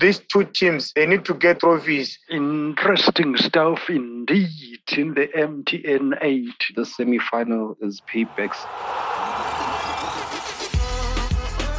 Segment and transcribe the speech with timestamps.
[0.00, 2.18] these two teams they need to get trophies.
[2.30, 6.48] Interesting stuff indeed in the MTN 8.
[6.74, 8.56] The semi-final is paybacks.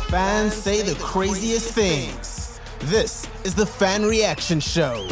[0.09, 2.59] Fans say the craziest things.
[2.83, 5.07] This is the Fan Reaction Show.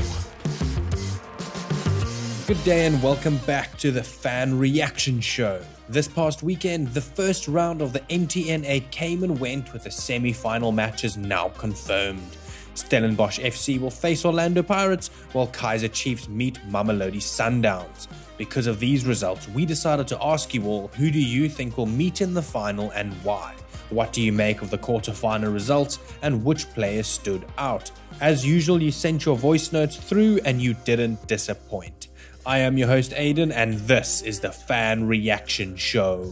[2.48, 5.62] Good day and welcome back to the Fan Reaction Show.
[5.90, 10.32] This past weekend, the first round of the MTN8 came and went with the semi
[10.32, 12.38] final matches now confirmed.
[12.76, 18.08] Stellenbosch FC will face Orlando Pirates while Kaizer Chiefs meet Mamelodi Sundowns.
[18.38, 21.86] Because of these results, we decided to ask you all who do you think will
[21.86, 23.56] meet in the final and why?
[23.90, 27.92] What do you make of the quarter-final results and which players stood out?
[28.20, 32.08] As usual, you sent your voice notes through and you didn't disappoint.
[32.46, 36.32] I am your host, Aiden, and this is the Fan Reaction Show.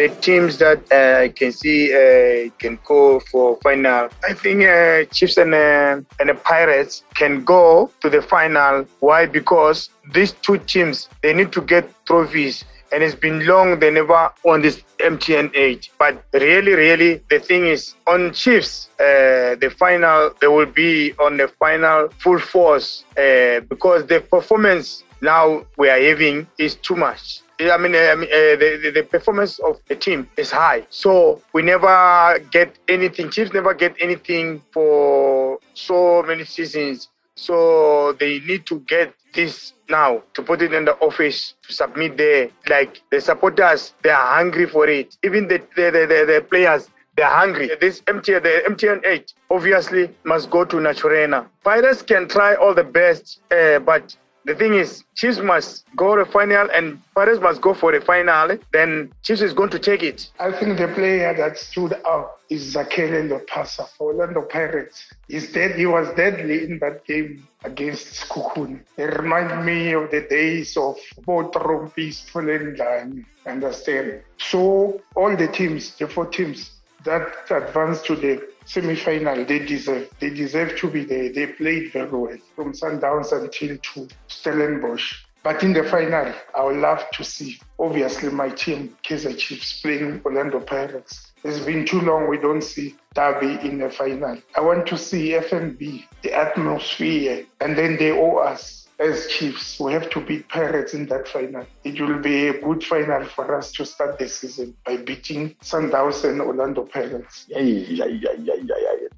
[0.00, 4.08] The teams that uh, I can see uh, can go for final.
[4.26, 8.86] I think uh, Chiefs and uh, and the Pirates can go to the final.
[9.00, 9.26] Why?
[9.26, 14.30] Because these two teams they need to get trophies and it's been long they never
[14.42, 15.90] won this MTN 8.
[15.98, 21.36] But really, really, the thing is on Chiefs, uh, the final they will be on
[21.36, 27.42] the final full force uh, because the performance now we are having is too much.
[27.68, 30.86] I mean, uh, uh, the, the performance of the team is high.
[30.88, 33.30] So we never get anything.
[33.30, 37.08] Chiefs never get anything for so many seasons.
[37.34, 42.16] So they need to get this now to put it in the office to submit
[42.16, 42.50] there.
[42.68, 45.16] Like the supporters, they are hungry for it.
[45.22, 47.70] Even the the, the, the, the players, they're hungry.
[47.80, 51.46] This MTN, the MTN 8 obviously must go to Naturena.
[51.64, 56.24] Pirates can try all the best, uh, but the thing is, Chiefs must go to
[56.24, 58.58] the final and Pirates must go for the final.
[58.72, 60.30] Then Chiefs is going to take it.
[60.38, 65.12] I think the player that stood out is Zakhele Lepasa for Orlando Pirates.
[65.28, 65.78] He's dead.
[65.78, 68.80] He was deadly in that game against Sekhukhune.
[68.96, 74.22] It reminds me of the days of Botrom Peaceful and Understand?
[74.38, 80.10] So all the teams, the four teams that advanced to the semi-final, they deserve.
[80.20, 81.32] They deserve to be there.
[81.32, 85.24] They played very well from Sundowns until to Stellenbosch.
[85.42, 90.20] But in the final, I would love to see, obviously, my team, Kaizer Chiefs, playing
[90.24, 91.32] Orlando Pirates.
[91.42, 94.36] It's been too long we don't see Derby in the final.
[94.54, 99.92] I want to see FNB, the atmosphere, and then they owe us as Chiefs, we
[99.94, 101.66] have to beat Pirates in that final.
[101.84, 106.22] It will be a good final for us to start the season by beating Sundowns
[106.28, 107.46] and Orlando Pirates.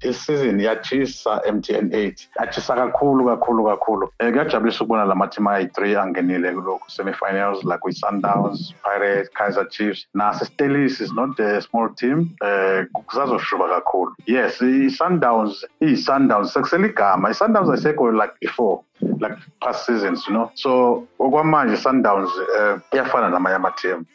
[0.01, 4.07] This season yatshisa MTN 8 yatshisa kakhulu kakhulu kakhulu.
[4.19, 10.05] Um kuyajabulisa ukubona la mathimu ayi-three angenile kulokhu semi-finals like with Sundowns, Pirates, Kaizer Chiefs.
[10.13, 12.35] Naso Stelis is not a small team.
[12.41, 14.13] Um kuzazoshuba kakhulu.
[14.25, 17.29] Yes i-Sundowns iyi-Sundowns sekusele igama.
[17.29, 20.51] i-Sundowns ayisekho like before like past seasons you know?
[20.55, 24.05] So okwamanje sundowns um iyafana namanye amateam.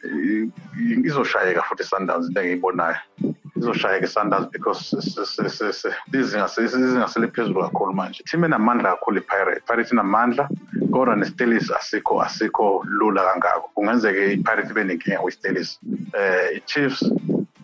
[1.05, 2.95] Izoshayeka futhi sundowns into engiyibonayo.
[3.57, 4.93] Izoshayeka i-sundowns because
[6.13, 8.23] izingasele phezulu kakhulu manje.
[8.23, 10.49] Team enamandla kakhulu i-pirate pirate inamandla
[10.91, 13.69] kodwa nestelis asikho asikho lula kangako.
[13.75, 17.03] Kungenzeka i-pirate ibe nenkinga kwi-stelis um i-chiefs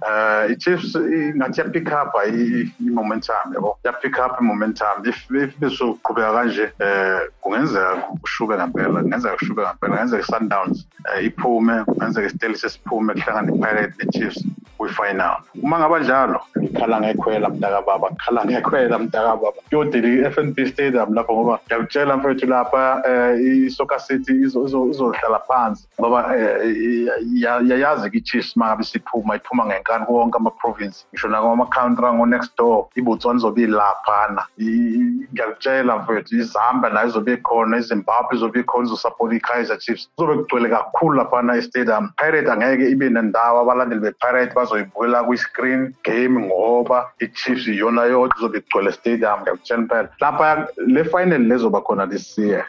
[0.05, 0.95] uh i-chiefs
[1.35, 5.27] ngathi yapick up i-momentum yabo yapick up i-momentum if
[5.59, 12.57] besoqhubeka kanje um kungenzeka kushube ngempela kungenzeka kushube ngempela kungenzeka i-sundowns um iphume kungenzeka isiteli
[12.57, 14.43] sesiphume kuhlangana i-pirate ne-chiefs
[14.77, 21.13] kwi-final uma ngaba njalo ngikhala ngekhwela mntakababa ngikhala ngekhwela mntakababa kuyodila i-f n b stadium
[21.13, 26.19] lapho ngoba ngiyakutshela mfethu lapha um i-soccer city izohlala phansi ngoba
[27.69, 29.65] yayazi-ke i-chiefs uma ngabe iphuma
[29.99, 34.45] ngenkani wonke ama-province ngisho nakwama-country ango-next door ibotswana izobe ilaphana.
[34.59, 40.09] Ngiyakutshela mfethu izambia nayo izobe ikhona izimbabwe izobe ikhona izosapota i-kaizer chiefs.
[40.15, 42.09] Kuzobe kugcwele kakhulu laphana estadium.
[42.17, 48.91] Pirate angeke ibe nendawo abalandeli be-pirate bazoyibukela kwi-screen game ngoba i-chiefs iyona yodwa izobe igcwele
[48.91, 49.41] stadium.
[49.41, 50.09] Ngiyakutshela impela.
[50.21, 52.65] Lapha le final lezoba khona this year.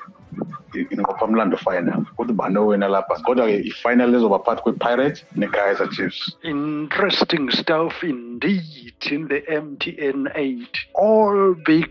[0.91, 2.05] Inqophamlando final.
[2.17, 3.17] Kuthi owina lapha.
[3.27, 6.37] Kodwa-ke i-final ezoba phakathi kwe-pirate ne-kaizer chiefs.
[6.43, 10.79] Interesting stuff indeed in the MTN 8.
[10.95, 11.91] All big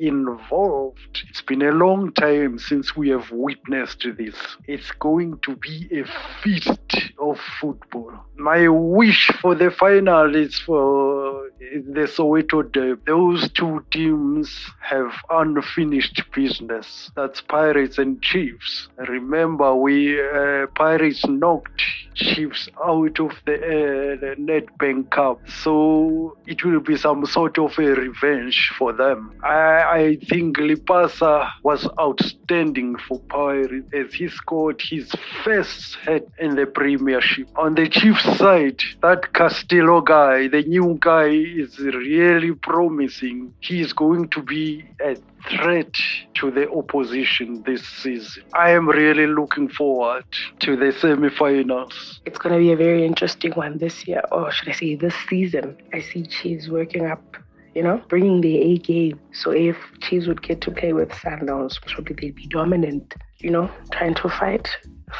[0.00, 1.22] involved.
[1.28, 4.34] It's been a long time since we have witnessed this.
[4.66, 6.04] It's going to be a
[6.42, 8.12] feast of football.
[8.36, 13.02] My wish for the final is for the Soweto Derby.
[13.06, 14.50] Those two teams
[14.80, 17.10] have unfinished business.
[17.14, 18.88] That's Pirates and Chiefs.
[18.96, 21.82] Remember, we uh, Pirates knocked
[22.14, 27.78] Chiefs out of the, uh, the Nedbank Cup, so it will be some sort of
[27.78, 29.29] a revenge for them.
[29.42, 35.10] I, I think Lepasa was outstanding for Power as he scored his
[35.42, 37.48] first head in the Premiership.
[37.56, 43.54] On the Chiefs side, that Castillo guy, the new guy, is really promising.
[43.60, 45.16] He is going to be a
[45.48, 45.94] threat
[46.34, 48.42] to the opposition this season.
[48.52, 50.24] I am really looking forward
[50.60, 52.20] to the semi-finals.
[52.26, 55.14] It's going to be a very interesting one this year, or should I say this
[55.28, 55.76] season.
[55.92, 57.36] I see Chiefs working up
[57.74, 59.20] you know, bringing the A game.
[59.32, 63.70] So if Chiefs would get to play with Sundowns, probably they'd be dominant, you know,
[63.92, 64.68] trying to fight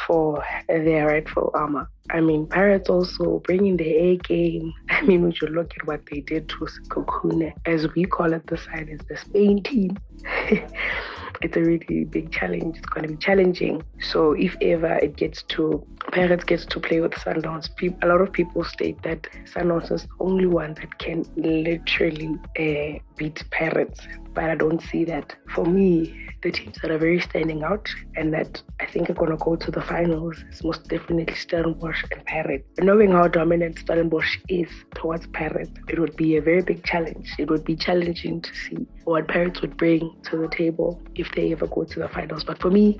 [0.07, 1.89] for their rightful armor.
[2.09, 4.73] I mean, Pirates also bringing the A game.
[4.89, 8.45] I mean, would you look at what they did to Kokune, as we call it,
[8.47, 9.97] the side is the Spain team.
[11.41, 12.77] it's a really big challenge.
[12.77, 13.83] It's going to be challenging.
[13.99, 17.69] So if ever it gets to Pirates gets to play with Sundowns,
[18.01, 22.99] a lot of people state that Sundowns is the only one that can literally uh,
[23.17, 23.99] beat Pirates.
[24.33, 25.35] But I don't see that.
[25.53, 29.31] For me, the teams that are very standing out and that I think are going
[29.31, 32.67] to go to the finals is most definitely Stellenbosch and Pirates.
[32.79, 37.29] Knowing how dominant Stellenbosch is towards Pirates, it would be a very big challenge.
[37.37, 41.51] It would be challenging to see what parents would bring to the table if they
[41.51, 42.43] ever go to the finals.
[42.43, 42.99] But for me,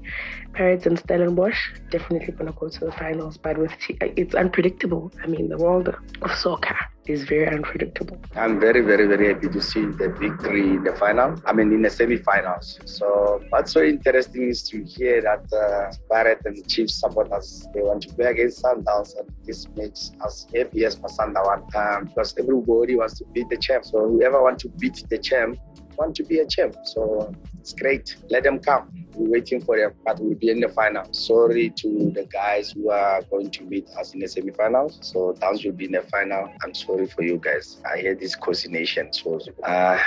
[0.54, 1.60] parents and Stellenbosch
[1.90, 3.38] definitely going to go to the finals.
[3.38, 5.12] But with t- it's unpredictable.
[5.24, 6.78] I mean, the world of soccer
[7.08, 8.20] is very unpredictable.
[8.36, 11.42] I'm very, very, very happy to see the victory in the final.
[11.46, 12.80] I mean, in the semi-finals.
[12.86, 18.04] So what's so interesting is to hear that uh, Barrett and Chiefs supporters they want
[18.04, 22.96] to play against Sundowns, and this makes us happy as for Sundown um, because everybody
[22.96, 23.86] wants to beat the champ.
[23.86, 25.58] So whoever wants to beat the champ
[25.98, 26.76] want to be a champ.
[26.84, 28.16] So uh, it's great.
[28.30, 29.01] Let them come.
[29.16, 31.12] We're waiting for them, but we'll be in the final.
[31.12, 35.00] Sorry to the guys who are going to meet us in the semi-finals.
[35.02, 36.50] So Downs will be in the final.
[36.64, 37.82] I'm sorry for you guys.
[37.92, 39.12] I hear this coordination.
[39.14, 39.98] So uh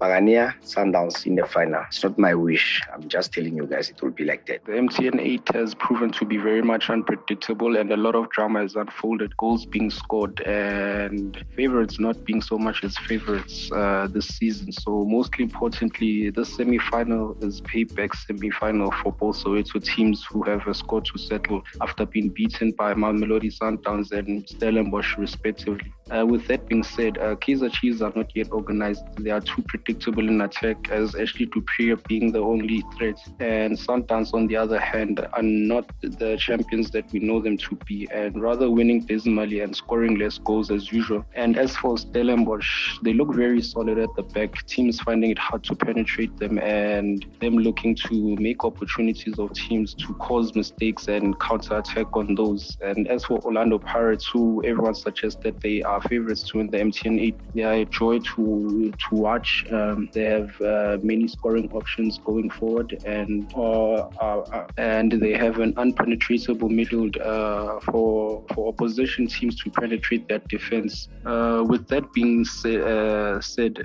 [0.00, 1.84] Sundowns in the final.
[1.88, 2.80] It's not my wish.
[2.92, 4.64] I'm just telling you guys it will be like that.
[4.64, 8.62] The MTN 8 has proven to be very much unpredictable and a lot of drama
[8.62, 9.36] has unfolded.
[9.36, 14.72] Goals being scored and favorites not being so much as favorites uh, this season.
[14.72, 18.14] So mostly importantly, the semi-final is payback
[18.50, 22.94] semi-final for both Soweto teams who have a score to settle after being beaten by
[22.94, 25.92] Mamelodi Sundowns and Stellenbosch respectively.
[26.10, 29.04] Uh, with that being said, uh, Kaizer Chiefs are not yet organized.
[29.18, 33.78] They are too predictable in attack, as Ashley du Preez being the only threat, and
[33.78, 38.08] Sundowns, on the other hand, are not the champions that we know them to be,
[38.12, 41.24] and rather winning dismally and scoring less goals as usual.
[41.34, 44.66] And as for Stellenbosch, they look very solid at the back.
[44.66, 49.94] Teams finding it hard to penetrate them, and them looking to make opportunities of teams
[49.94, 52.76] to cause mistakes and counter attack on those.
[52.82, 56.78] And as for Orlando Pirates, who everyone suggests that they are favorites to win the
[56.78, 57.40] MTN 8.
[57.54, 59.64] They are a joy to to watch.
[59.70, 65.74] Um, they have uh, many scoring options going forward, and uh, and they have an
[65.74, 71.08] unpenetratable middle uh, for for opposition teams to penetrate that defense.
[71.24, 73.78] Uh, with that being say, uh, said,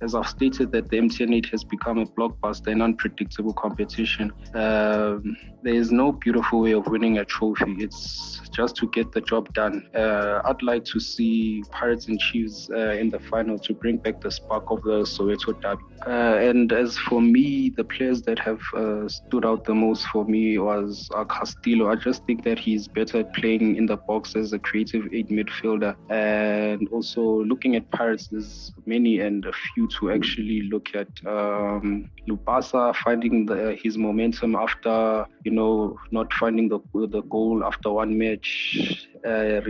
[0.00, 4.32] as I've stated, that the MTN 8 has become a blockbuster and unpredictable competition.
[4.54, 7.76] Um, there is no beautiful way of winning a trophy.
[7.78, 9.88] It's just to get the job done.
[9.94, 14.30] I'd like to see Pirates and Chiefs uh, in the final to bring back the
[14.30, 15.82] spark of the Soweto derby.
[16.06, 20.24] Uh, and as for me, the players that have uh, stood out the most for
[20.24, 21.90] me was uh, Castillo.
[21.90, 25.94] I just think that he's better playing in the box as a creative eight midfielder.
[26.08, 31.08] And also looking at Pirates, there's many and a few to actually look at.
[31.26, 37.90] Um, Lepasa finding the, his momentum after, you know, not finding the, the goal after
[37.90, 39.06] one match.
[39.24, 39.60] Uh,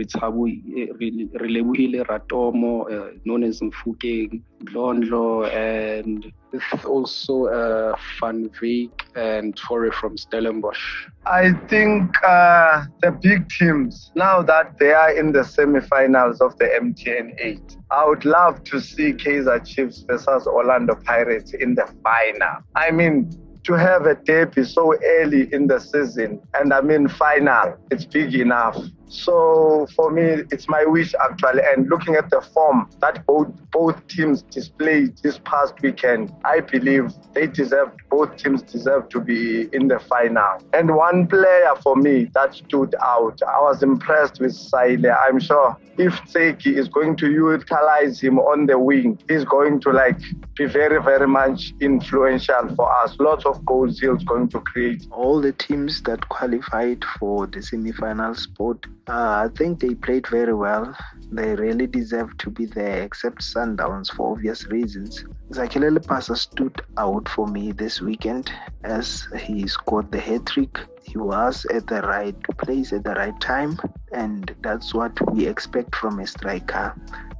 [1.41, 9.91] Relebohile Ratomo, uh, known as Mofokeng, Blondlo, and it's also uh, Van Veek and Torre
[9.91, 11.07] from Stellenbosch.
[11.25, 16.65] I think uh, the big teams, now that they are in the semi-finals of the
[16.65, 22.57] MTN 8, I would love to see Kaizer Chiefs versus Orlando Pirates in the final.
[22.75, 23.29] I mean,
[23.63, 28.33] to have a derby so early in the season and I mean final, it's big
[28.33, 28.77] enough.
[29.11, 31.61] So for me, it's my wish actually.
[31.73, 37.13] And looking at the form that both both teams displayed this past weekend, I believe
[37.33, 40.63] they deserve both teams deserve to be in the final.
[40.73, 45.15] And one player for me that stood out, I was impressed with Saile.
[45.27, 49.91] I'm sure if Ntseki is going to utilize him on the wing, he's going to
[49.91, 50.19] like
[50.55, 53.15] be very, very much influential for us.
[53.19, 55.05] Lots of goals he's going to create.
[55.11, 60.53] All the teams that qualified for the semi-final spot, uh, I think they played very
[60.53, 60.95] well.
[61.31, 65.25] They really deserve to be there, except Sundowns for obvious reasons.
[65.49, 68.51] Zakhele Lepasa stood out for me this weekend
[68.83, 70.79] as he scored the hat trick.
[71.03, 73.79] He was at the right place at the right time,
[74.11, 76.95] and that's what we expect from a striker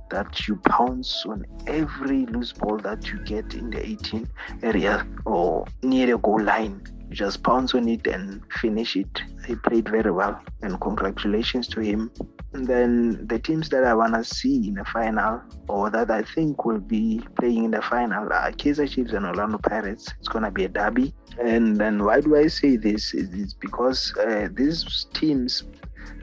[0.09, 4.27] that you pounce on every loose ball that you get in the 18
[4.63, 6.81] area or near the goal line.
[7.11, 9.21] Just pounce on it and finish it.
[9.45, 12.11] He played very well, and congratulations to him.
[12.53, 16.21] And then the teams that I want to see in the final, or that I
[16.21, 20.13] think will be playing in the final, are Kaizer Chiefs and Orlando Pirates.
[20.19, 21.13] It's going to be a derby.
[21.39, 23.13] And then why do I say this?
[23.13, 25.63] It's because uh, these teams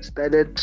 [0.01, 0.61] started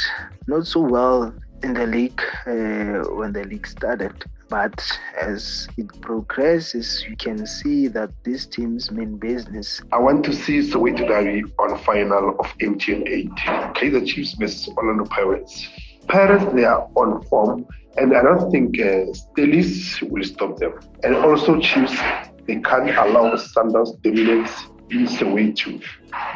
[0.47, 4.23] not so well in the league uh, when the league started.
[4.49, 4.79] But
[5.19, 9.81] as it progresses, you can see that these teams mean business.
[9.91, 13.29] I want to see Soweto Derby on final of MTN 8.
[13.75, 15.67] Kaizer Chiefs vs Orlando Pirates.
[16.07, 17.65] Pirates, they are on form,
[17.97, 20.79] and I don't think uh, Stelis will stop them.
[21.03, 21.97] And also Chiefs,
[22.45, 24.51] they can't allow Sundowns dominance
[24.91, 25.81] in Soweto.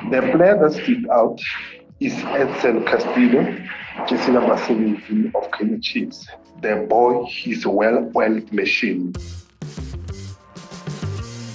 [0.09, 1.39] The player that stood out
[1.99, 3.57] is Edson Castillo,
[4.07, 6.27] jersey number 17 of Kaizer Chiefs.
[6.61, 7.25] The boy,
[7.65, 9.11] a well-oiled machine.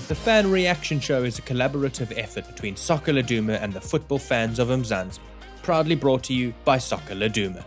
[0.07, 4.59] The Fan Reaction Show is a collaborative effort between Soccer Laduma and the football fans
[4.59, 5.19] of Mzansi,
[5.63, 7.65] proudly brought to you by Soccer Laduma.